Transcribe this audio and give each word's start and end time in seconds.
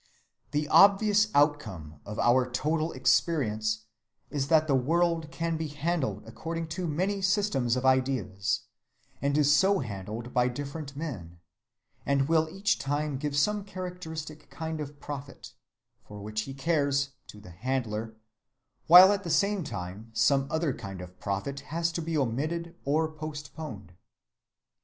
The 0.49 0.67
obvious 0.69 1.27
outcome 1.35 1.99
of 2.07 2.17
our 2.17 2.49
total 2.49 2.91
experience 2.91 3.81
is 4.31 4.47
that 4.47 4.65
the 4.65 4.73
world 4.73 5.29
can 5.29 5.57
be 5.57 5.67
handled 5.67 6.23
according 6.25 6.69
to 6.69 6.87
many 6.87 7.21
systems 7.21 7.75
of 7.75 7.85
ideas, 7.85 8.61
and 9.21 9.37
is 9.37 9.53
so 9.55 9.77
handled 9.77 10.33
by 10.33 10.47
different 10.47 10.95
men, 10.95 11.37
and 12.03 12.27
will 12.27 12.49
each 12.49 12.79
time 12.79 13.19
give 13.19 13.37
some 13.37 13.63
characteristic 13.63 14.49
kind 14.49 14.79
of 14.81 14.99
profit, 14.99 15.53
for 16.07 16.19
which 16.19 16.41
he 16.49 16.55
cares, 16.55 17.11
to 17.27 17.39
the 17.39 17.51
handler, 17.51 18.15
while 18.87 19.11
at 19.11 19.23
the 19.23 19.29
same 19.29 19.63
time 19.63 20.09
some 20.13 20.47
other 20.49 20.73
kind 20.73 20.99
of 21.01 21.19
profit 21.19 21.59
has 21.59 21.91
to 21.91 22.01
be 22.01 22.17
omitted 22.17 22.73
or 22.85 23.07
postponed. 23.07 23.93